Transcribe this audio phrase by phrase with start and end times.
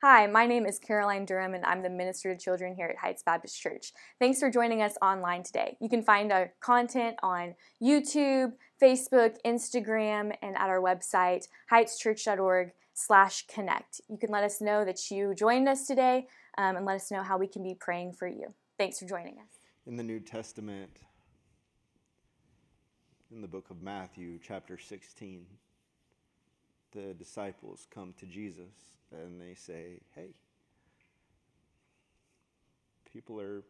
[0.00, 3.24] Hi, my name is Caroline Durham, and I'm the Minister to Children here at Heights
[3.24, 3.92] Baptist Church.
[4.20, 5.76] Thanks for joining us online today.
[5.80, 13.44] You can find our content on YouTube, Facebook, Instagram, and at our website, heightschurch.org slash
[13.48, 14.00] connect.
[14.08, 16.28] You can let us know that you joined us today
[16.58, 18.54] um, and let us know how we can be praying for you.
[18.78, 19.58] Thanks for joining us.
[19.84, 20.96] In the New Testament,
[23.32, 25.44] in the book of Matthew, chapter 16,
[26.92, 30.34] the disciples come to Jesus and they say, Hey,
[33.12, 33.62] people are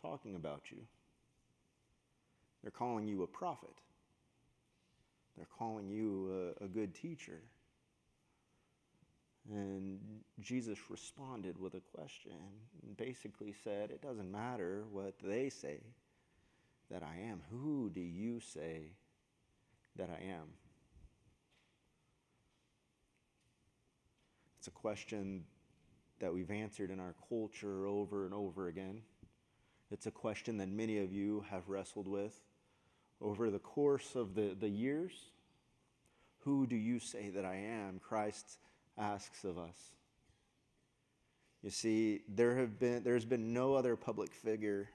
[0.00, 0.78] talking about you.
[2.62, 3.74] They're calling you a prophet.
[5.36, 7.40] They're calling you a, a good teacher.
[9.50, 9.98] And
[10.40, 12.32] Jesus responded with a question
[12.82, 15.80] and basically said, It doesn't matter what they say
[16.90, 17.40] that I am.
[17.50, 18.92] Who do you say
[19.96, 20.48] that I am?
[24.68, 25.44] A question
[26.20, 29.00] that we've answered in our culture over and over again.
[29.90, 32.38] It's a question that many of you have wrestled with
[33.22, 35.12] over the course of the, the years.
[36.40, 37.98] Who do you say that I am?
[37.98, 38.58] Christ
[38.98, 39.78] asks of us.
[41.62, 44.90] You see, there have been, there's been no other public figure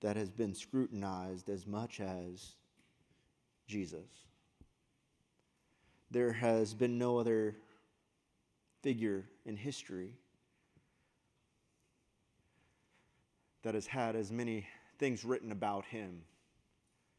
[0.00, 2.52] that has been scrutinized as much as
[3.66, 4.26] Jesus
[6.12, 7.56] there has been no other
[8.82, 10.14] figure in history
[13.62, 14.66] that has had as many
[14.98, 16.22] things written about him,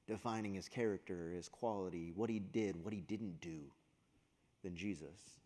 [0.07, 3.59] defining his character, his quality, what he did, what he didn't do,
[4.61, 5.39] than Jesus.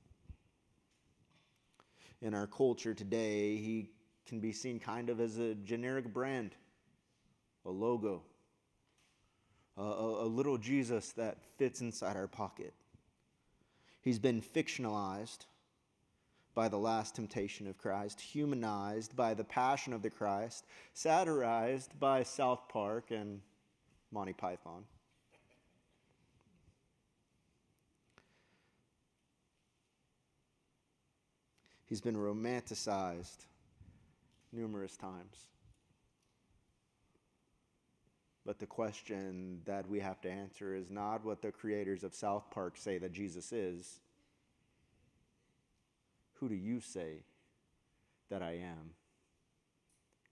[2.22, 3.92] In our culture today, he
[4.26, 6.56] can be seen kind of as a generic brand,
[7.66, 8.24] a logo,
[9.78, 12.74] a, a, a little Jesus that fits inside our pocket.
[14.02, 15.46] He's been fictionalized
[16.58, 22.24] by the last temptation of Christ, humanized by the passion of the Christ, satirized by
[22.24, 23.42] South Park and
[24.12, 24.84] Monty Python.
[31.86, 33.46] He's been romanticized
[34.52, 35.50] numerous times.
[38.48, 42.50] But the question that we have to answer is not what the creators of South
[42.50, 44.00] Park say that Jesus is.
[46.40, 47.24] Who do you say
[48.30, 48.92] that I am?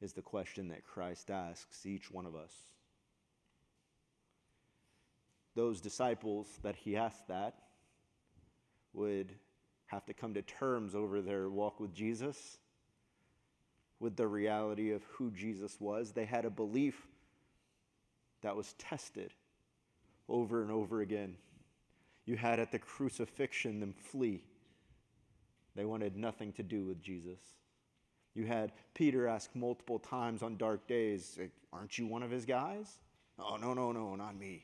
[0.02, 2.54] Is the question that Christ asks each one of us.
[5.56, 7.56] Those disciples that he asked that
[8.94, 9.32] would
[9.88, 12.58] have to come to terms over their walk with Jesus
[14.00, 16.12] with the reality of who Jesus was.
[16.12, 17.08] They had a belief
[18.42, 19.34] that was tested
[20.28, 21.36] over and over again.
[22.26, 24.44] You had at the crucifixion them flee.
[25.76, 27.40] They wanted nothing to do with Jesus.
[28.34, 31.40] You had Peter ask multiple times on dark days,
[31.72, 33.00] Aren't you one of his guys?
[33.40, 34.64] Oh, no, no, no, not me.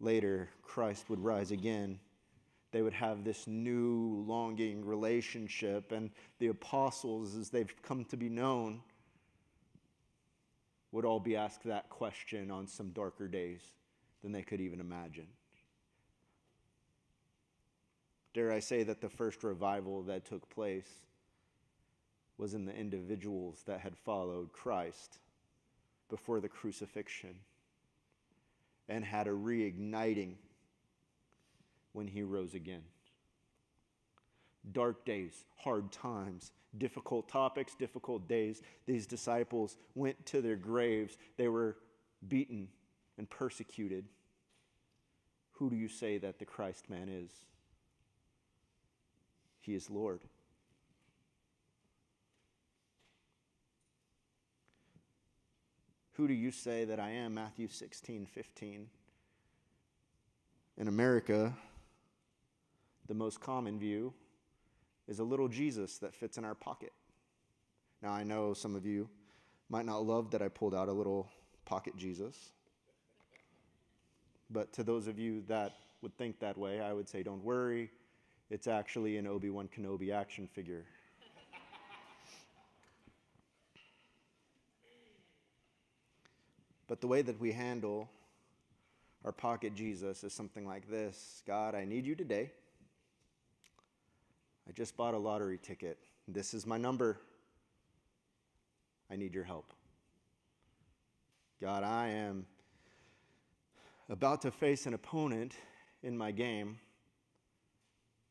[0.00, 1.98] Later, Christ would rise again.
[2.72, 8.28] They would have this new longing relationship, and the apostles, as they've come to be
[8.28, 8.80] known,
[10.92, 13.60] would all be asked that question on some darker days
[14.22, 15.26] than they could even imagine.
[18.32, 20.88] Dare I say that the first revival that took place
[22.38, 25.18] was in the individuals that had followed Christ
[26.08, 27.34] before the crucifixion
[28.88, 30.34] and had a reigniting
[31.92, 32.82] when he rose again.
[34.72, 38.62] Dark days, hard times, difficult topics, difficult days.
[38.86, 41.16] These disciples went to their graves.
[41.36, 41.76] They were
[42.28, 42.68] beaten
[43.18, 44.04] and persecuted.
[45.52, 47.30] Who do you say that the Christ man is?
[49.60, 50.22] He is Lord.
[56.12, 57.34] Who do you say that I am?
[57.34, 58.88] Matthew 16, 15.
[60.76, 61.54] In America,
[63.06, 64.12] the most common view
[65.08, 66.92] is a little Jesus that fits in our pocket.
[68.02, 69.08] Now, I know some of you
[69.68, 71.28] might not love that I pulled out a little
[71.64, 72.52] pocket Jesus.
[74.50, 77.90] But to those of you that would think that way, I would say, don't worry.
[78.50, 80.84] It's actually an Obi Wan Kenobi action figure.
[86.88, 88.10] but the way that we handle
[89.24, 92.50] our pocket Jesus is something like this God, I need you today.
[94.68, 95.98] I just bought a lottery ticket.
[96.26, 97.20] This is my number.
[99.08, 99.72] I need your help.
[101.60, 102.46] God, I am
[104.08, 105.54] about to face an opponent
[106.02, 106.80] in my game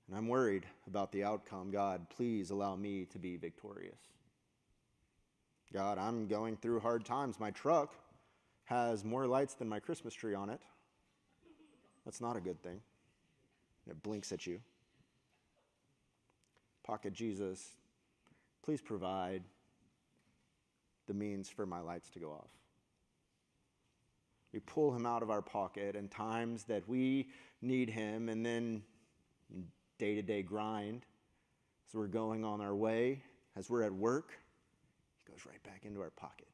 [0.09, 1.69] and I'm worried about the outcome.
[1.69, 3.99] God, please allow me to be victorious.
[5.71, 7.39] God, I'm going through hard times.
[7.39, 7.93] My truck
[8.65, 10.61] has more lights than my Christmas tree on it.
[12.05, 12.81] That's not a good thing.
[13.87, 14.59] It blinks at you.
[16.83, 17.75] Pocket Jesus,
[18.63, 19.43] please provide
[21.05, 22.49] the means for my lights to go off.
[24.53, 27.27] We pull him out of our pocket in times that we
[27.61, 28.81] need him, and then
[29.99, 31.05] day to day grind,
[31.87, 33.21] as we're going on our way,
[33.55, 34.31] as we're at work,
[35.17, 36.47] he goes right back into our pocket.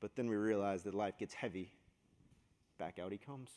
[0.00, 1.72] But then we realize that life gets heavy.
[2.78, 3.50] Back out he comes.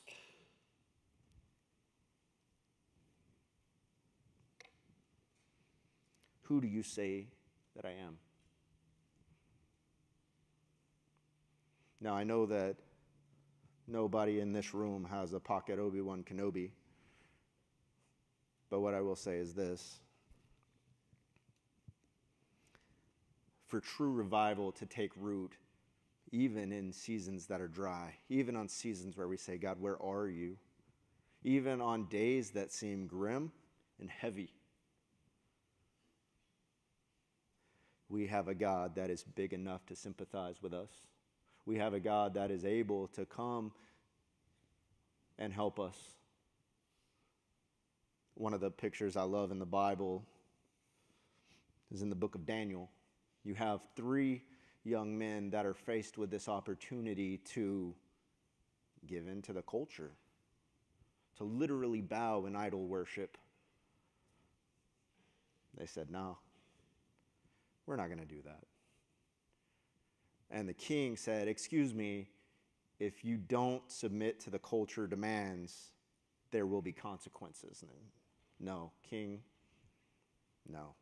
[6.43, 7.27] Who do you say
[7.75, 8.17] that I am?
[12.01, 12.77] Now, I know that
[13.87, 16.71] nobody in this room has a pocket Obi Wan Kenobi.
[18.69, 19.99] But what I will say is this
[23.67, 25.53] for true revival to take root,
[26.31, 30.27] even in seasons that are dry, even on seasons where we say, God, where are
[30.27, 30.57] you?
[31.43, 33.51] Even on days that seem grim
[33.99, 34.53] and heavy.
[38.09, 40.89] We have a God that is big enough to sympathize with us
[41.65, 43.71] we have a God that is able to come
[45.37, 45.97] and help us.
[48.35, 50.23] One of the pictures I love in the Bible
[51.91, 52.89] is in the book of Daniel.
[53.43, 54.43] You have three
[54.83, 57.93] young men that are faced with this opportunity to
[59.07, 60.11] give in to the culture,
[61.37, 63.37] to literally bow in idol worship.
[65.77, 66.37] They said, No,
[67.85, 68.63] we're not going to do that.
[70.51, 72.27] And the king said, Excuse me,
[72.99, 75.91] if you don't submit to the culture demands,
[76.51, 77.83] there will be consequences.
[78.59, 79.39] No, king,
[80.69, 80.93] no.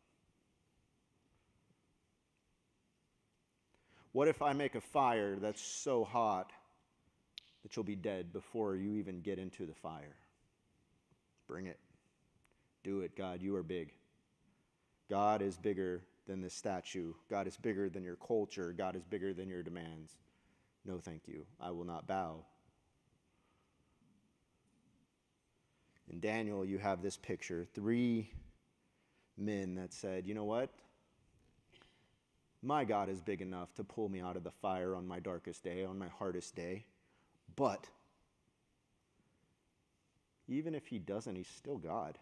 [4.12, 6.52] What if I make a fire that's so hot
[7.64, 10.16] that you'll be dead before you even get into the fire?
[11.48, 11.80] Bring it.
[12.84, 13.42] Do it, God.
[13.42, 13.92] You are big.
[15.10, 17.14] God is bigger than this statue.
[17.28, 18.72] God is bigger than your culture.
[18.72, 20.16] God is bigger than your demands.
[20.86, 21.46] No, thank you.
[21.60, 22.46] I will not bow.
[26.08, 28.32] In Daniel, you have this picture three
[29.38, 30.70] men that said, You know what?
[32.62, 35.64] My God is big enough to pull me out of the fire on my darkest
[35.64, 36.86] day, on my hardest day.
[37.56, 37.88] But
[40.48, 42.20] even if he doesn't, he's still God.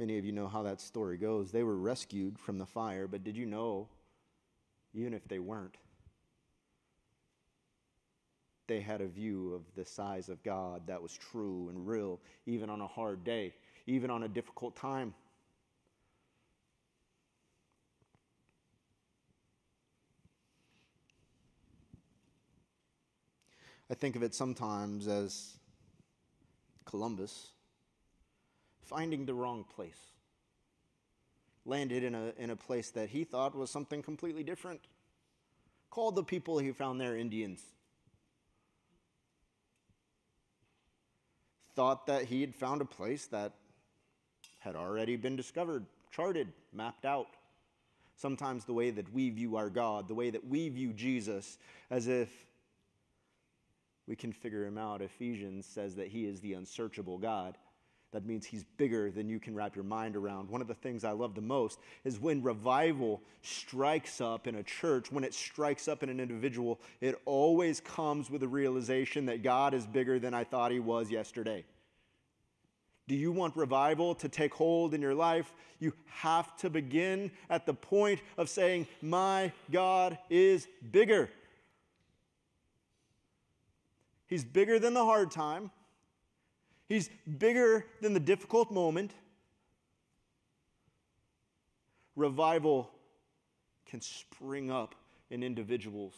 [0.00, 1.52] Many of you know how that story goes.
[1.52, 3.86] They were rescued from the fire, but did you know,
[4.94, 5.76] even if they weren't,
[8.66, 12.70] they had a view of the size of God that was true and real, even
[12.70, 13.52] on a hard day,
[13.86, 15.12] even on a difficult time.
[23.90, 25.58] I think of it sometimes as
[26.86, 27.50] Columbus
[28.90, 30.10] finding the wrong place.
[31.64, 34.80] Landed in a, in a place that he thought was something completely different.
[35.90, 37.62] Called the people he found there Indians.
[41.76, 43.52] Thought that he had found a place that
[44.58, 47.28] had already been discovered, charted, mapped out.
[48.16, 51.58] Sometimes the way that we view our God, the way that we view Jesus,
[51.90, 52.28] as if
[54.06, 55.00] we can figure him out.
[55.00, 57.56] Ephesians says that he is the unsearchable God.
[58.12, 60.48] That means he's bigger than you can wrap your mind around.
[60.48, 64.64] One of the things I love the most is when revival strikes up in a
[64.64, 69.44] church, when it strikes up in an individual, it always comes with a realization that
[69.44, 71.64] God is bigger than I thought he was yesterday.
[73.06, 75.52] Do you want revival to take hold in your life?
[75.78, 81.30] You have to begin at the point of saying, My God is bigger.
[84.26, 85.70] He's bigger than the hard time.
[86.90, 89.12] He's bigger than the difficult moment.
[92.16, 92.90] Revival
[93.86, 94.96] can spring up
[95.30, 96.16] in individuals.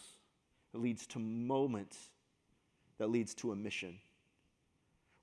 [0.73, 2.09] It leads to moments
[2.97, 3.99] that leads to a mission.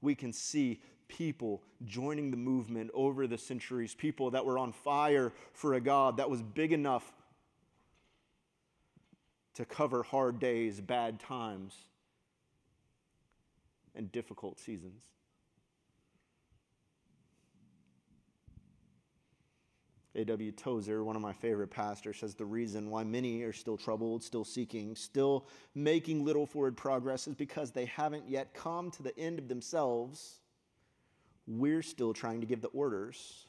[0.01, 5.34] We can see people joining the movement over the centuries, people that were on fire
[5.53, 7.12] for a God that was big enough
[9.56, 11.74] to cover hard days, bad times,
[13.96, 15.01] and difficult seasons.
[20.20, 20.52] A.W.
[20.52, 24.44] Tozer, one of my favorite pastors, says the reason why many are still troubled, still
[24.44, 29.40] seeking, still making little forward progress is because they haven't yet come to the end
[29.40, 30.40] of themselves.
[31.48, 33.46] We're still trying to give the orders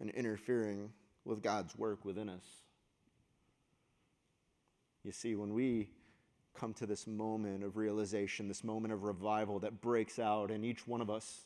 [0.00, 0.90] and interfering
[1.24, 2.44] with God's work within us.
[5.04, 5.88] You see, when we
[6.54, 10.86] come to this moment of realization, this moment of revival that breaks out in each
[10.86, 11.42] one of us,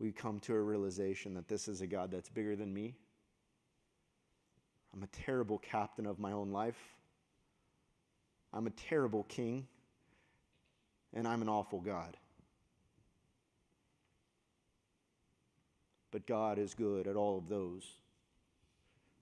[0.00, 2.94] we come to a realization that this is a God that's bigger than me.
[4.94, 6.78] I'm a terrible captain of my own life.
[8.52, 9.66] I'm a terrible king.
[11.12, 12.16] And I'm an awful God.
[16.12, 17.84] But God is good at all of those.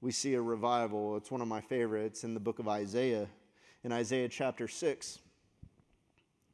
[0.01, 1.17] We see a revival.
[1.17, 3.27] It's one of my favorites in the book of Isaiah.
[3.83, 5.19] In Isaiah chapter 6,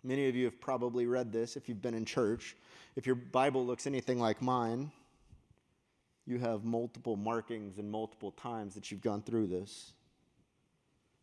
[0.03, 2.57] many of you have probably read this if you've been in church.
[2.97, 4.93] If your Bible looks anything like mine,
[6.27, 9.93] you have multiple markings and multiple times that you've gone through this.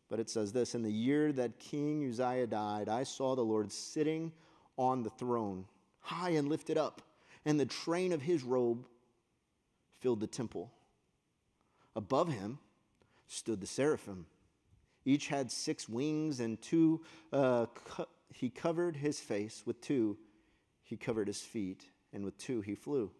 [0.08, 3.72] But it says this In the year that King Uzziah died, I saw the Lord
[3.72, 4.32] sitting
[4.76, 5.64] on the throne,
[6.00, 7.02] high and lifted up,
[7.44, 8.86] and the train of his robe
[10.00, 10.70] filled the temple.
[11.96, 12.58] Above him
[13.28, 14.26] stood the seraphim.
[15.04, 17.00] Each had six wings, and two
[17.32, 20.16] uh, co- he covered his face, with two
[20.92, 23.10] he covered his feet, and with two he flew.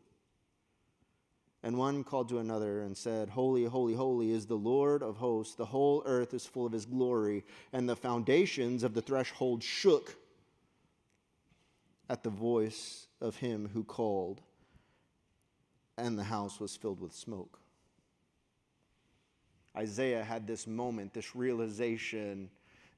[1.63, 5.55] And one called to another and said, Holy, holy, holy is the Lord of hosts.
[5.55, 7.45] The whole earth is full of his glory.
[7.73, 10.17] And the foundations of the threshold shook
[12.11, 14.43] at the voice of him who called,
[15.97, 17.59] and the house was filled with smoke.
[19.75, 22.51] Isaiah had this moment, this realization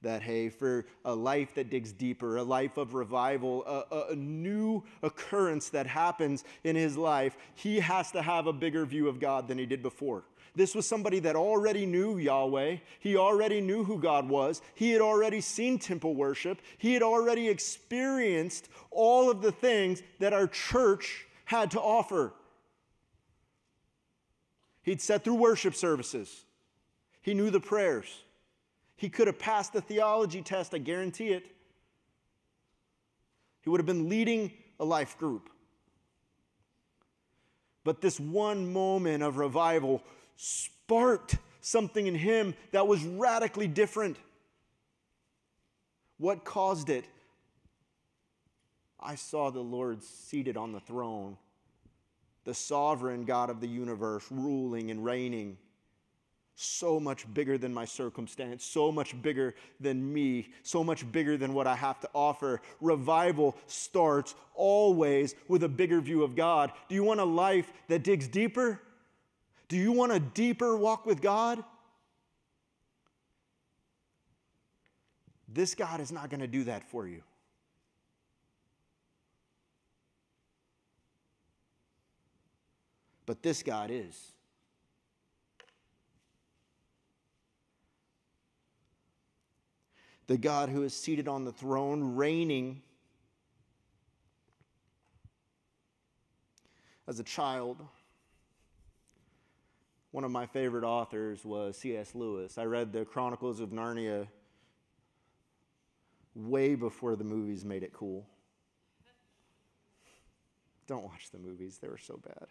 [0.04, 4.82] that, hey, for a life that digs deeper, a life of revival, a, a, new
[5.02, 9.49] occurrence that happens in his life, he has to have a bigger view of God
[9.49, 10.25] than he did before.
[10.54, 12.76] This was somebody that already knew Yahweh.
[13.00, 14.62] He already knew who God was.
[14.75, 16.61] He had already seen temple worship.
[16.78, 22.32] He had already experienced all of the things that our church had to offer.
[24.82, 26.44] He'd sat through worship services,
[27.23, 28.23] he knew the prayers.
[28.96, 31.46] He could have passed the theology test, I guarantee it.
[33.62, 35.48] He would have been leading a life group.
[37.82, 40.02] But this one moment of revival
[40.36, 44.16] sparked something in him that was radically different.
[46.18, 47.04] What caused it?
[49.00, 51.36] I saw the Lord seated on the throne,
[52.44, 55.58] the sovereign God of the universe, ruling and reigning
[56.56, 61.52] so much bigger than my circumstance, so much bigger than me, so much bigger than
[61.52, 62.61] what I have to offer.
[62.80, 66.73] Revival starts always with a bigger view of God.
[66.88, 68.80] Do you want a life that digs deeper?
[69.68, 71.64] Do you want a deeper walk with God?
[75.49, 77.23] This God is not going to do that for you.
[83.26, 84.34] But this God is.
[90.26, 92.83] The God who is seated on the throne, reigning.
[97.07, 97.85] As a child,
[100.11, 102.14] one of my favorite authors was C.S.
[102.14, 102.57] Lewis.
[102.57, 104.28] I read the Chronicles of Narnia
[106.35, 108.26] way before the movies made it cool.
[110.87, 112.47] Don't watch the movies, they were so bad.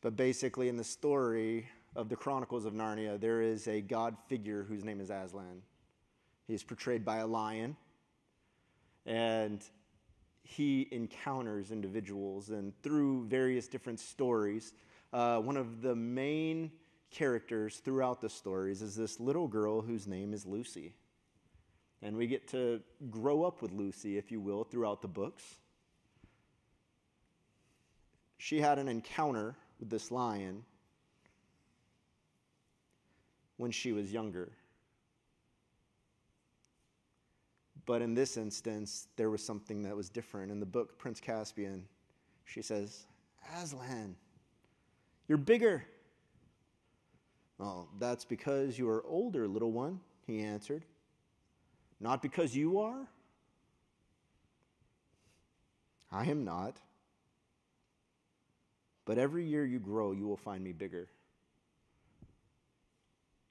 [0.00, 4.64] But basically, in the story, of the Chronicles of Narnia, there is a god figure
[4.64, 5.62] whose name is Aslan.
[6.46, 7.76] He is portrayed by a lion,
[9.04, 9.62] and
[10.42, 12.50] he encounters individuals.
[12.50, 14.72] And through various different stories,
[15.12, 16.72] uh, one of the main
[17.10, 20.94] characters throughout the stories is this little girl whose name is Lucy.
[22.00, 22.80] And we get to
[23.10, 25.44] grow up with Lucy, if you will, throughout the books.
[28.38, 30.64] She had an encounter with this lion
[33.62, 34.50] when she was younger.
[37.86, 40.50] But in this instance, there was something that was different.
[40.50, 41.86] In the book Prince Caspian,
[42.44, 43.06] she says,
[43.56, 44.16] Aslan,
[45.28, 45.84] you're bigger.
[47.56, 50.84] Well, that's because you are older, little one, he answered.
[52.00, 53.06] Not because you are?
[56.10, 56.78] I am not.
[59.04, 61.08] But every year you grow, you will find me bigger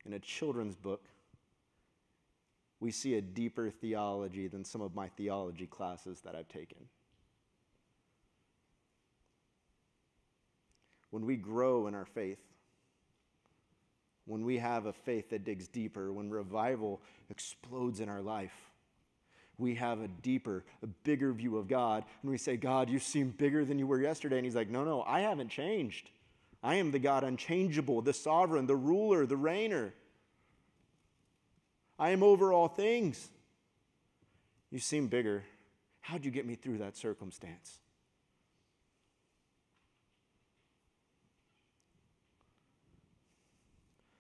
[0.05, 1.03] in a children's book,
[2.79, 6.79] we see a deeper theology than some of my theology classes that I've taken.
[11.12, 12.39] When we grow in our faith,
[14.25, 18.53] when we have a faith that digs deeper, when revival explodes in our life,
[19.58, 22.03] we have a deeper, a bigger view of God.
[22.22, 24.38] And we say, God, you seem bigger than you were yesterday.
[24.38, 26.10] And He's like, No, no, I haven't changed.
[26.63, 29.94] I am the God unchangeable, the sovereign, the ruler, the reigner.
[31.98, 33.30] I am over all things.
[34.70, 35.44] You seem bigger.
[36.01, 37.80] How'd you get me through that circumstance?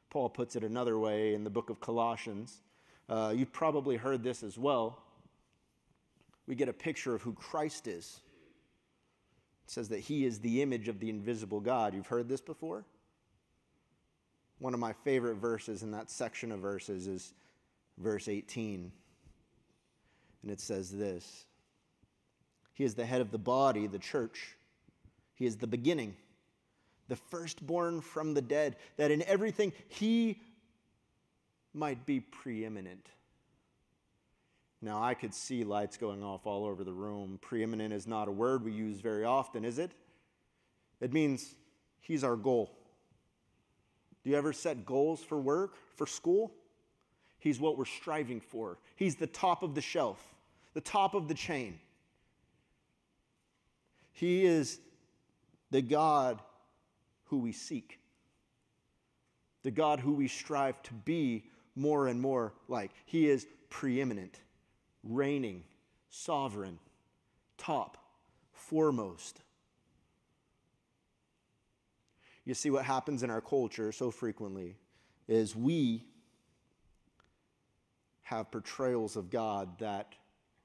[0.09, 2.61] Paul puts it another way in the book of Colossians.
[3.07, 5.01] Uh, you've probably heard this as well.
[6.47, 8.19] We get a picture of who Christ is.
[9.65, 11.93] It says that he is the image of the invisible God.
[11.93, 12.83] You've heard this before?
[14.59, 17.33] One of my favorite verses in that section of verses is
[17.97, 18.91] verse 18.
[20.43, 21.45] And it says this
[22.73, 24.55] He is the head of the body, the church.
[25.33, 26.15] He is the beginning,
[27.07, 30.39] the firstborn from the dead, that in everything he
[31.73, 33.07] might be preeminent.
[34.81, 37.37] Now, I could see lights going off all over the room.
[37.41, 39.91] Preeminent is not a word we use very often, is it?
[40.99, 41.55] It means
[41.99, 42.71] he's our goal.
[44.23, 46.51] Do you ever set goals for work, for school?
[47.39, 48.77] He's what we're striving for.
[48.95, 50.23] He's the top of the shelf,
[50.73, 51.79] the top of the chain.
[54.13, 54.79] He is
[55.71, 56.39] the God
[57.25, 57.99] who we seek,
[59.63, 61.45] the God who we strive to be
[61.75, 62.91] more and more like.
[63.05, 64.39] He is preeminent,
[65.03, 65.63] reigning,
[66.09, 66.79] sovereign,
[67.57, 67.97] top,
[68.53, 69.41] foremost.
[72.45, 74.75] You see, what happens in our culture so frequently
[75.27, 76.03] is we
[78.23, 80.15] have portrayals of God that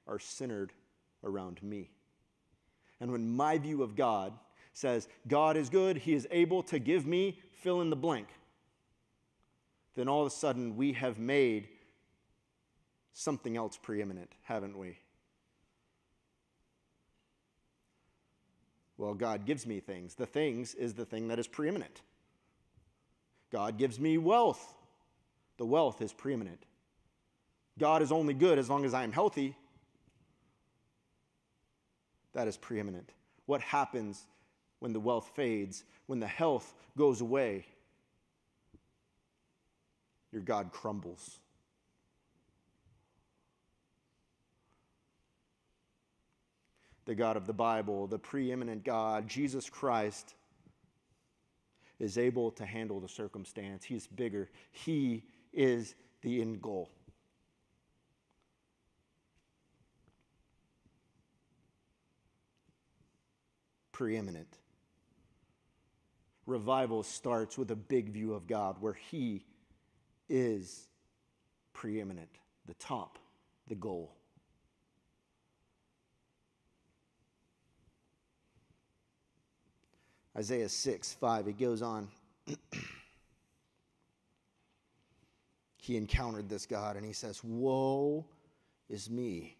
[0.07, 0.73] are centered
[1.23, 1.91] around me.
[2.99, 4.33] And when my view of God
[4.73, 8.27] says, God is good, He is able to give me fill in the blank,
[9.95, 11.67] then all of a sudden we have made
[13.17, 14.99] something else preeminent, haven't we?
[18.97, 20.13] Well, God gives me things.
[20.13, 22.01] The things is the thing that is preeminent.
[23.51, 24.75] God gives me wealth.
[25.57, 26.63] The wealth is preeminent.
[27.79, 29.55] God is only good as long as I am healthy,
[32.33, 33.11] that is preeminent.
[33.47, 34.27] What happens
[34.79, 37.65] when the wealth fades, when the health goes away?
[40.31, 41.39] Your God crumbles.
[47.07, 50.35] The God of the Bible, the preeminent God, Jesus Christ,
[51.99, 53.83] is able to handle the circumstance.
[53.83, 54.49] He's bigger.
[54.71, 56.91] He is the end goal.
[63.97, 64.59] preeminent.
[66.45, 69.43] Revival starts with a big view of God where He
[70.29, 70.87] is
[71.73, 72.29] preeminent,
[72.67, 73.17] the top,
[73.67, 74.13] the goal.
[80.37, 82.07] Isaiah 6 5, it goes on.
[85.81, 88.25] he encountered this God and he says, Woe
[88.89, 89.57] is me.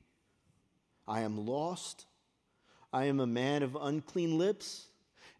[1.07, 2.05] I am lost
[2.93, 4.87] I am a man of unclean lips,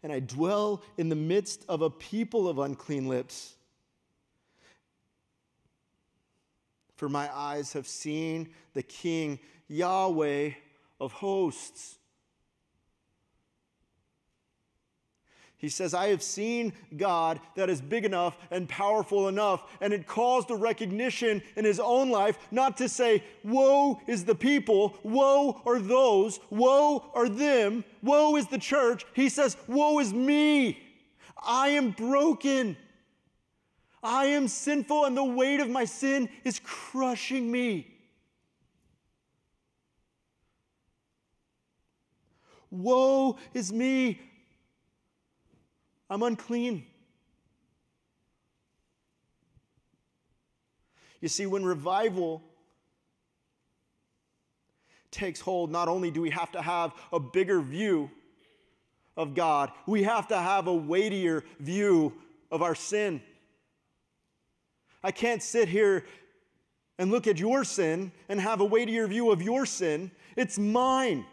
[0.02, 3.54] and I dwell in the midst of a people of unclean lips.
[6.96, 10.52] For my eyes have seen the King, Yahweh
[11.00, 11.97] of hosts.
[15.58, 20.06] He says, I have seen God that is big enough and powerful enough, and it
[20.06, 25.60] caused a recognition in his own life not to say, Woe is the people, woe
[25.66, 29.04] are those, woe are them, woe is the church.
[29.14, 30.78] He says, Woe is me.
[31.44, 32.76] I am broken.
[34.00, 37.98] I am sinful, and the weight of my sin is crushing me.
[42.70, 44.20] Woe is me.
[46.10, 46.84] I'm unclean.
[51.20, 52.42] You see, when revival
[55.10, 58.10] takes hold, not only do we have to have a bigger view
[59.16, 62.14] of God, we have to have a weightier view
[62.50, 63.20] of our sin.
[65.02, 66.06] I can't sit here
[66.98, 70.10] and look at your sin and have a weightier view of your sin.
[70.36, 71.24] It's mine.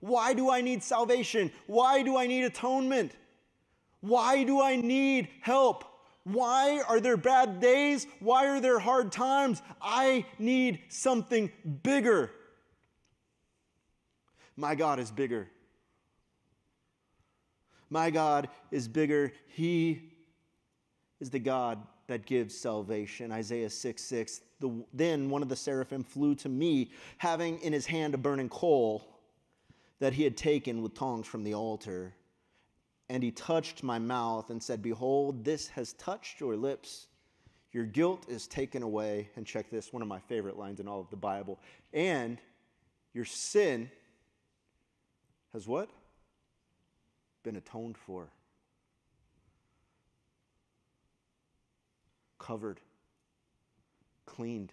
[0.00, 1.52] Why do I need salvation?
[1.66, 3.12] Why do I need atonement?
[4.00, 5.84] Why do I need help?
[6.24, 8.06] Why are there bad days?
[8.20, 9.62] Why are there hard times?
[9.80, 11.50] I need something
[11.82, 12.30] bigger.
[14.56, 15.48] My God is bigger.
[17.88, 19.32] My God is bigger.
[19.48, 20.02] He
[21.20, 23.32] is the God that gives salvation.
[23.32, 24.40] Isaiah 6 6.
[24.60, 28.48] The, then one of the seraphim flew to me, having in his hand a burning
[28.48, 29.06] coal
[29.98, 32.14] that he had taken with tongs from the altar.
[33.10, 37.08] And he touched my mouth and said, Behold, this has touched your lips.
[37.72, 39.30] Your guilt is taken away.
[39.34, 41.58] And check this one of my favorite lines in all of the Bible.
[41.92, 42.38] And
[43.12, 43.90] your sin
[45.52, 45.90] has what?
[47.42, 48.28] Been atoned for.
[52.38, 52.78] Covered.
[54.24, 54.72] Cleaned.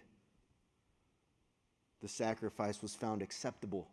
[2.02, 3.88] The sacrifice was found acceptable.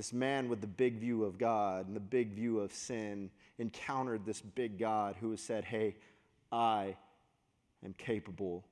[0.00, 4.24] This man with the big view of God and the big view of sin encountered
[4.24, 5.94] this big God who has said, Hey,
[6.50, 6.96] I
[7.84, 8.64] am capable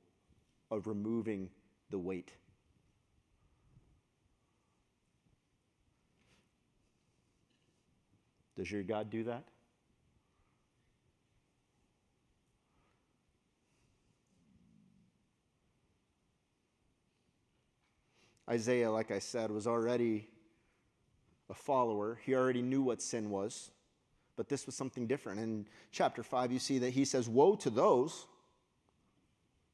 [0.70, 1.50] of removing
[1.90, 2.32] the weight.
[8.56, 9.44] Does your God do that?
[18.48, 20.26] Isaiah, like I said, was already
[21.50, 22.18] a follower.
[22.24, 23.70] He already knew what sin was,
[24.36, 25.40] but this was something different.
[25.40, 28.26] In chapter 5, you see that he says, Woe to those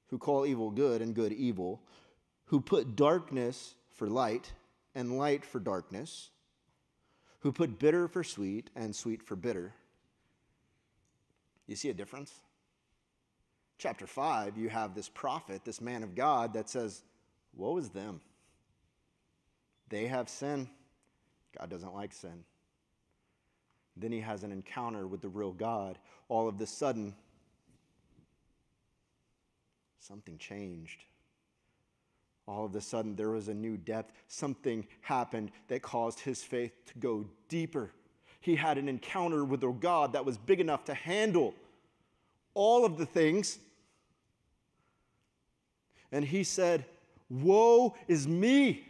[0.09, 1.81] who call evil good and good evil,
[2.47, 4.53] who put darkness for light
[4.95, 6.31] and light for darkness,
[7.41, 9.73] who put bitter for sweet and sweet for bitter.
[11.67, 12.33] You see a difference?
[13.79, 17.03] Chapter 5, you have this prophet, this man of God, that says,
[17.57, 18.21] Woe is them.
[19.89, 20.69] They have sin.
[21.59, 22.45] God doesn't like sin.
[23.97, 25.99] Then he has an encounter with the real God.
[26.29, 27.15] All of the sudden,
[30.01, 31.05] something changed.
[32.47, 34.13] All of a sudden, there was a new depth.
[34.29, 37.91] Something happened that caused his faith to go deeper.
[38.41, 41.55] He had an encounter with a God that was big enough to handle
[42.53, 43.59] all of the things.
[46.13, 46.85] And he said,
[47.31, 48.85] Woe is me.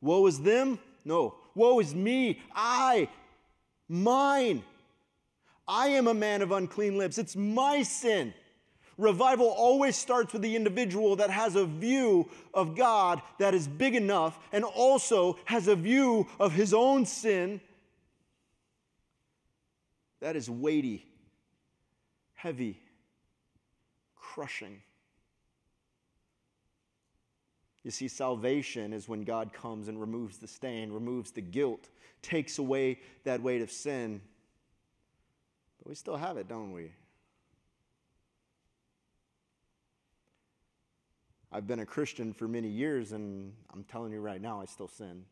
[0.00, 0.78] Woe is them?
[1.04, 1.36] No.
[1.56, 2.40] Woe is me.
[2.54, 3.08] I,
[3.88, 4.62] mine.
[5.66, 7.18] I am a man of unclean lips.
[7.18, 8.32] It's my sin.
[8.98, 13.94] Revival always starts with the individual that has a view of God that is big
[13.94, 17.60] enough and also has a view of his own sin
[20.20, 21.04] that is weighty,
[22.34, 22.80] heavy,
[24.14, 24.80] crushing.
[27.86, 31.88] You see, salvation is when God comes and removes the stain, removes the guilt,
[32.20, 34.20] takes away that weight of sin.
[35.78, 36.90] But we still have it, don't we?
[41.52, 44.88] I've been a Christian for many years, and I'm telling you right now, I still
[44.88, 45.24] sin.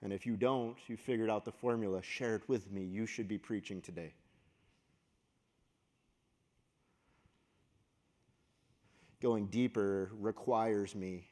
[0.00, 2.84] And if you don't, you figured out the formula, share it with me.
[2.84, 4.12] You should be preaching today.
[9.20, 11.26] Going deeper requires me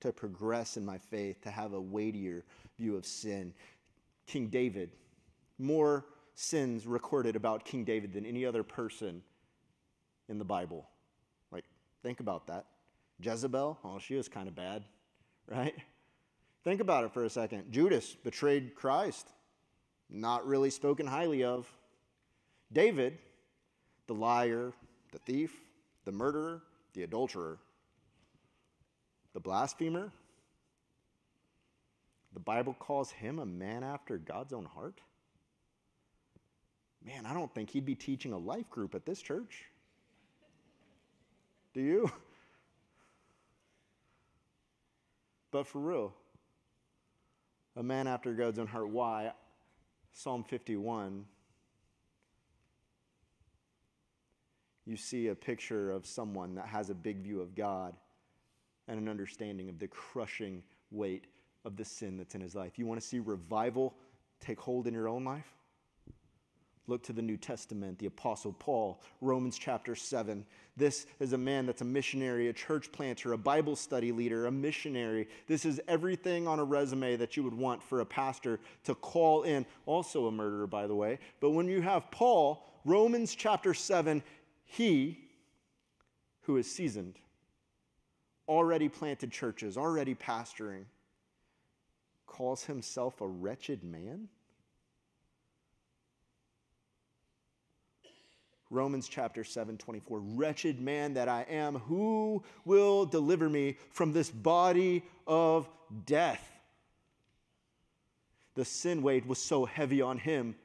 [0.00, 2.44] to progress in my faith, to have a weightier
[2.78, 3.52] view of sin.
[4.26, 4.90] King David,
[5.58, 9.22] more sins recorded about King David than any other person
[10.28, 10.86] in the Bible.
[11.50, 11.64] Like,
[12.02, 12.66] think about that.
[13.20, 14.84] Jezebel, oh, she was kind of bad,
[15.46, 15.74] right?
[16.64, 17.70] Think about it for a second.
[17.70, 19.28] Judas betrayed Christ,
[20.10, 21.70] not really spoken highly of.
[22.72, 23.18] David,
[24.06, 24.72] the liar,
[25.12, 25.54] the thief,
[26.04, 26.62] the murderer,
[26.94, 27.58] the adulterer,
[29.34, 30.12] the blasphemer.
[32.32, 35.00] The Bible calls him a man after God's own heart.
[37.04, 39.64] Man, I don't think he'd be teaching a life group at this church.
[41.74, 42.10] Do you?
[45.50, 46.12] But for real,
[47.76, 48.88] a man after God's own heart.
[48.88, 49.30] Why?
[50.12, 51.24] Psalm 51.
[54.86, 57.94] You see a picture of someone that has a big view of God
[58.88, 61.26] and an understanding of the crushing weight
[61.64, 62.78] of the sin that's in his life.
[62.78, 63.94] You want to see revival
[64.40, 65.54] take hold in your own life?
[66.86, 70.44] Look to the New Testament, the Apostle Paul, Romans chapter 7.
[70.76, 74.52] This is a man that's a missionary, a church planter, a Bible study leader, a
[74.52, 75.26] missionary.
[75.46, 79.44] This is everything on a resume that you would want for a pastor to call
[79.44, 79.64] in.
[79.86, 81.18] Also, a murderer, by the way.
[81.40, 84.22] But when you have Paul, Romans chapter 7,
[84.74, 85.18] he
[86.42, 87.18] who is seasoned,
[88.48, 90.84] already planted churches, already pastoring,
[92.26, 94.28] calls himself a wretched man?
[98.68, 100.18] Romans chapter 7, 24.
[100.18, 105.68] Wretched man that I am, who will deliver me from this body of
[106.04, 106.50] death?
[108.56, 110.56] The sin weight was so heavy on him.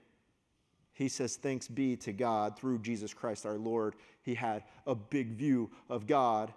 [0.99, 3.95] He says, Thanks be to God through Jesus Christ our Lord.
[4.21, 6.53] He had a big view of God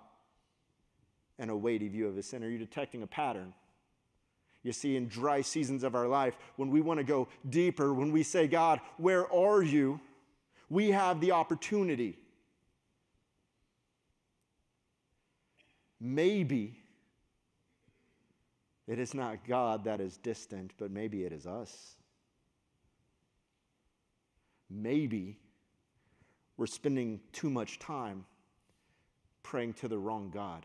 [1.39, 2.45] and a weighty view of his sin.
[2.45, 3.55] Are you detecting a pattern?
[4.63, 8.13] You see, in dry seasons of our life, when we want to go deeper, when
[8.13, 9.99] we say, God, where are you?
[10.73, 12.17] we have the opportunity.
[16.01, 16.79] Maybe
[18.89, 21.97] it is not God that is distant, but maybe it is us.
[24.73, 25.39] Maybe
[26.57, 28.25] we're spending too much time
[29.43, 30.65] praying to the wrong God.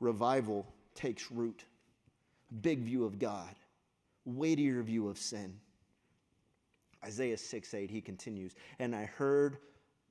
[0.00, 1.64] Revival takes root,
[2.62, 3.54] big view of God,
[4.24, 5.58] weightier view of sin.
[7.04, 9.58] Isaiah 6 8, he continues, And I heard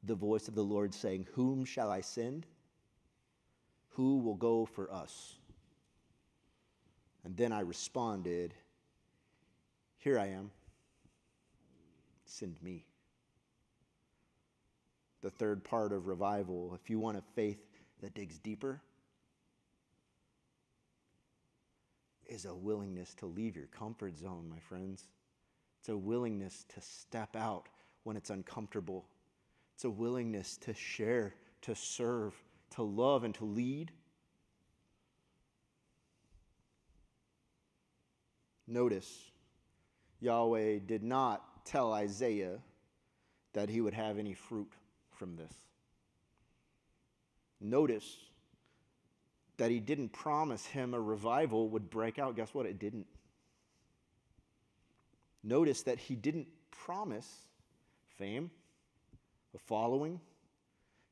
[0.04, 2.46] the voice of the Lord saying, Whom shall I send?
[3.90, 5.36] Who will go for us?
[7.24, 8.54] And then I responded,
[10.04, 10.52] Here I am.
[12.26, 12.84] Send me.
[15.22, 17.64] The third part of revival, if you want a faith
[18.02, 18.82] that digs deeper,
[22.26, 25.08] is a willingness to leave your comfort zone, my friends.
[25.80, 27.70] It's a willingness to step out
[28.04, 29.06] when it's uncomfortable.
[29.74, 32.34] It's a willingness to share, to serve,
[32.72, 33.90] to love, and to lead.
[38.68, 39.32] Notice,
[40.24, 42.60] Yahweh did not tell Isaiah
[43.54, 44.72] that he would have any fruit
[45.12, 45.54] from this.
[47.60, 48.18] Notice
[49.58, 52.36] that he didn't promise him a revival would break out.
[52.36, 52.66] Guess what?
[52.66, 53.06] It didn't.
[55.44, 57.28] Notice that he didn't promise
[58.18, 58.50] fame,
[59.54, 60.20] a following.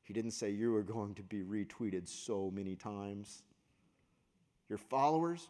[0.02, 3.42] He didn't say you are going to be retweeted so many times.
[4.68, 5.48] Your followers,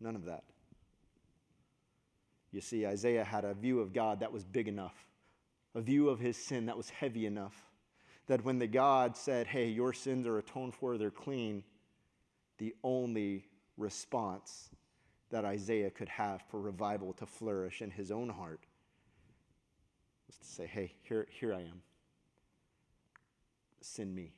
[0.00, 0.44] none of that.
[2.52, 4.94] You see, Isaiah had a view of God that was big enough,
[5.74, 7.56] a view of his sin that was heavy enough,
[8.26, 11.64] that when the God said, Hey, your sins are atoned for, they're clean,
[12.58, 13.46] the only
[13.78, 14.68] response
[15.30, 18.60] that Isaiah could have for revival to flourish in his own heart
[20.26, 21.82] was to say, Hey, here, here I am.
[23.80, 24.34] Send me.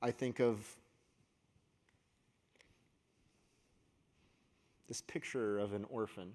[0.00, 0.58] I think of
[4.86, 6.34] this picture of an orphan.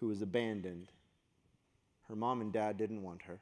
[0.00, 0.90] who was abandoned.
[2.08, 3.38] Her mom and dad didn't want her.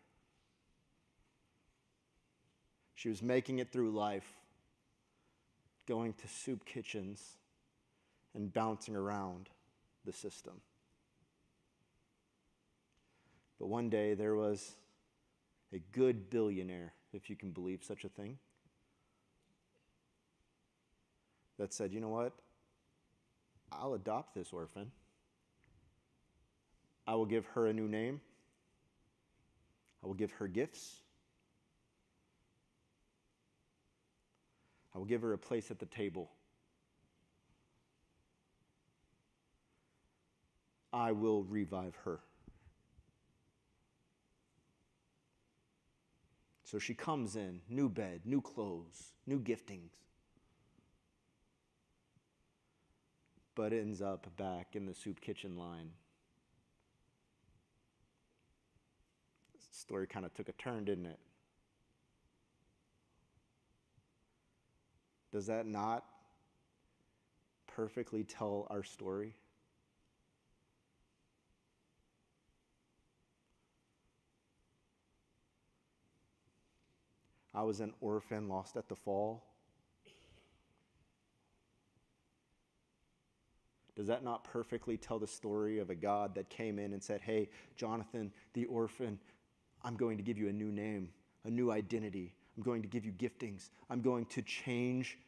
[2.96, 4.28] She was making it through life,
[5.86, 7.36] going to soup kitchens
[8.34, 9.48] and bouncing around
[10.04, 10.60] the system.
[13.60, 14.74] But one day there was
[15.72, 18.38] a good billionaire, if you can believe such a thing,
[21.58, 22.32] that said, you know what?
[23.72, 24.90] I'll adopt this orphan.
[27.06, 28.20] I will give her a new name.
[30.02, 31.00] I will give her gifts.
[34.94, 36.30] I will give her a place at the table.
[40.92, 42.20] I will revive her.
[46.70, 49.92] So she comes in, new bed, new clothes, new giftings,
[53.54, 55.92] but ends up back in the soup kitchen line
[59.72, 61.18] story kind of took a turn, didn't it?
[65.32, 66.04] Does that not
[67.66, 69.32] perfectly tell our story?
[77.58, 79.42] I was an orphan lost at the fall.
[83.96, 87.20] Does that not perfectly tell the story of a God that came in and said,
[87.20, 89.18] Hey, Jonathan, the orphan,
[89.82, 91.08] I'm going to give you a new name,
[91.44, 92.32] a new identity.
[92.56, 93.70] I'm going to give you giftings.
[93.90, 95.18] I'm going to change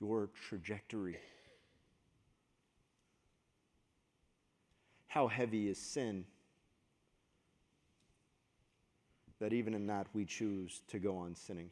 [0.00, 1.18] your trajectory.
[5.06, 6.24] How heavy is sin
[9.40, 11.70] that even in that we choose to go on sinning?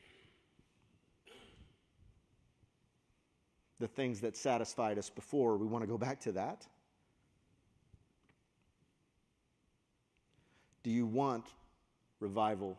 [3.81, 5.57] the things that satisfied us before.
[5.57, 6.67] We want to go back to that.
[10.83, 11.47] Do you want
[12.21, 12.79] revival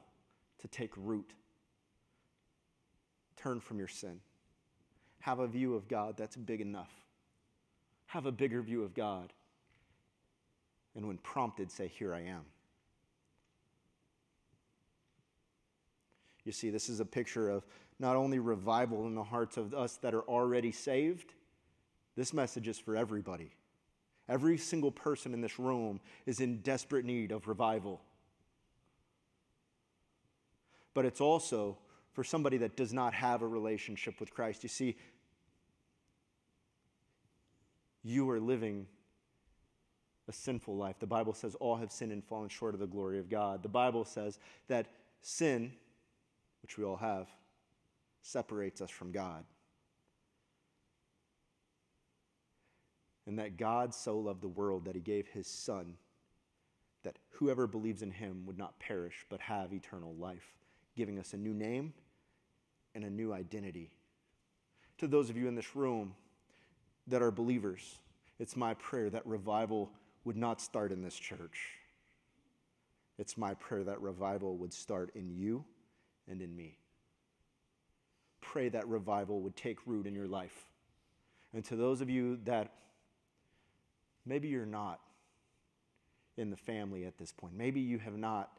[0.61, 1.29] to take root?
[3.35, 4.19] Turn from your sin.
[5.19, 6.91] Have a view of God that's big enough.
[8.07, 9.33] Have a bigger view of God.
[10.95, 12.45] And when prompted, say, Here I am.
[16.45, 17.65] You see, this is a picture of
[17.99, 21.33] not only revival in the hearts of us that are already saved,
[22.15, 23.51] this message is for everybody.
[24.29, 28.01] Every single person in this room is in desperate need of revival.
[30.93, 31.77] But it's also
[32.13, 34.63] for somebody that does not have a relationship with Christ.
[34.63, 34.95] You see,
[38.03, 38.87] you are living
[40.27, 40.95] a sinful life.
[40.99, 43.61] The Bible says all have sinned and fallen short of the glory of God.
[43.61, 44.87] The Bible says that
[45.21, 45.73] sin,
[46.65, 47.27] which we all have,
[48.23, 49.43] separates us from God.
[53.27, 55.93] And that God so loved the world that he gave his Son,
[57.03, 60.55] that whoever believes in him would not perish but have eternal life,
[60.95, 61.93] giving us a new name
[62.95, 63.91] and a new identity.
[64.97, 66.15] To those of you in this room
[67.05, 67.99] that are believers,
[68.39, 69.91] it's my prayer that revival
[70.23, 71.69] would not start in this church.
[73.19, 75.63] It's my prayer that revival would start in you
[76.29, 76.77] and in me.
[78.41, 80.65] Pray that revival would take root in your life.
[81.53, 82.71] And to those of you that
[84.25, 84.99] maybe you're not
[86.37, 88.51] in the family at this point, maybe you have not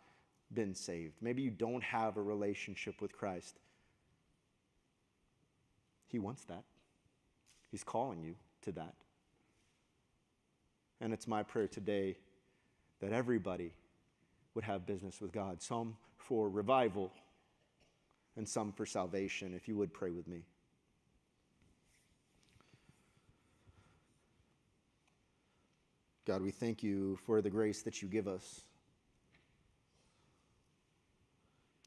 [0.53, 3.59] been saved, maybe you don't have a relationship with Christ,
[6.07, 6.63] He wants that.
[7.71, 8.95] He's calling you to that.
[11.01, 12.17] And it's my prayer today
[13.01, 13.73] that everybody
[14.55, 17.13] would have business with God, some for revival
[18.37, 19.55] and some for salvation.
[19.55, 20.43] If you would pray with me.
[26.27, 28.63] God, we thank you for the grace that you give us.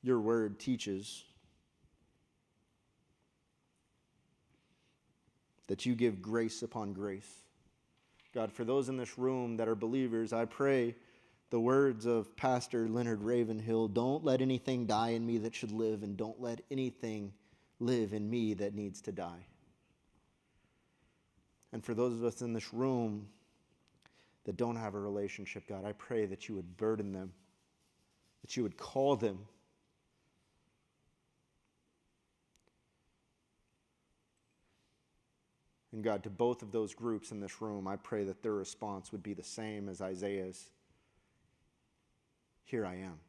[0.02, 1.26] Your word teaches
[5.68, 7.30] that you give grace upon grace.
[8.34, 10.96] God, for those in this room that are believers, I pray
[11.50, 16.04] the words of Pastor Leonard Ravenhill don't let anything die in me that should live,
[16.04, 17.34] and don't let anything
[17.80, 19.46] live in me that needs to die.
[21.72, 23.28] And for those of us in this room
[24.46, 27.32] that don't have a relationship, God, I pray that you would burden them,
[28.42, 29.40] that you would call them.
[35.92, 39.12] And God, to both of those groups in this room, I pray that their response
[39.12, 40.70] would be the same as Isaiah's
[42.70, 43.20] Here I am.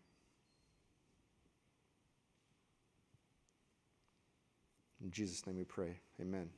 [5.02, 5.96] In Jesus' name we pray.
[6.20, 6.50] Amen.